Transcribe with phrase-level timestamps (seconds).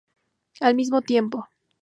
[0.61, 1.47] Al mismo tiempo.